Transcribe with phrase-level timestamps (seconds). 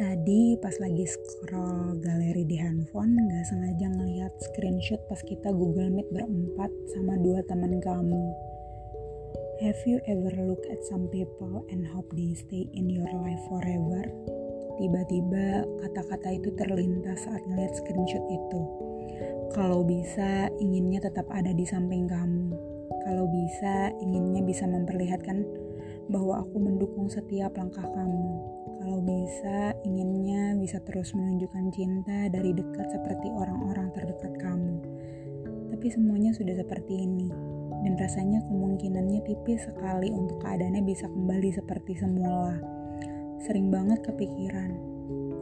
[0.00, 6.72] pas lagi scroll galeri di handphone gak sengaja ngeliat screenshot pas kita Google Meet berempat
[6.96, 8.24] sama dua teman kamu.
[9.60, 14.08] Have you ever look at some people and hope they stay in your life forever?
[14.80, 18.60] Tiba-tiba kata-kata itu terlintas saat ngeliat screenshot itu.
[19.52, 22.56] Kalau bisa, inginnya tetap ada di samping kamu.
[23.04, 25.44] Kalau bisa, inginnya bisa memperlihatkan
[26.08, 32.88] bahwa aku mendukung setiap langkah kamu kalau bisa, inginnya bisa terus menunjukkan cinta dari dekat
[32.88, 34.80] seperti orang-orang terdekat kamu.
[35.68, 37.28] Tapi semuanya sudah seperti ini,
[37.84, 42.56] dan rasanya kemungkinannya tipis sekali untuk keadaannya bisa kembali seperti semula.
[43.44, 44.72] Sering banget kepikiran,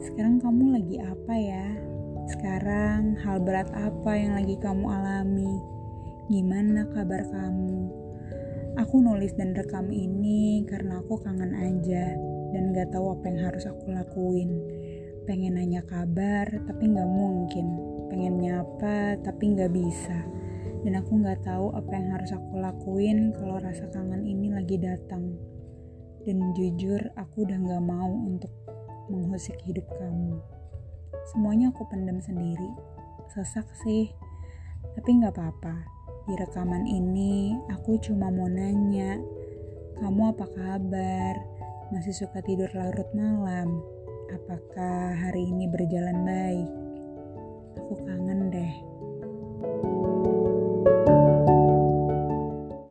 [0.03, 1.67] sekarang kamu lagi apa ya?
[2.27, 5.63] Sekarang hal berat apa yang lagi kamu alami?
[6.27, 7.87] Gimana kabar kamu?
[8.83, 13.63] Aku nulis dan rekam ini karena aku kangen aja dan gak tahu apa yang harus
[13.69, 14.49] aku lakuin.
[15.29, 17.67] Pengen nanya kabar, tapi gak mungkin.
[18.09, 20.25] Pengen nyapa, tapi gak bisa.
[20.81, 25.37] Dan aku gak tahu apa yang harus aku lakuin kalau rasa kangen ini lagi datang.
[26.25, 28.49] Dan jujur, aku udah gak mau untuk
[29.13, 30.41] menghusik hidup kamu.
[31.29, 32.73] Semuanya aku pendam sendiri.
[33.29, 34.09] Sesak sih,
[34.97, 35.75] tapi gak apa-apa.
[36.25, 39.17] Di rekaman ini, aku cuma mau nanya,
[39.97, 41.58] kamu apa kabar?
[41.89, 43.81] Masih suka tidur larut malam?
[44.29, 46.88] Apakah hari ini berjalan baik?